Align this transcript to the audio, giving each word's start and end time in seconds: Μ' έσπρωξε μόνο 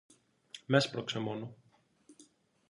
Μ' 0.67 0.73
έσπρωξε 0.75 1.19
μόνο 1.19 1.55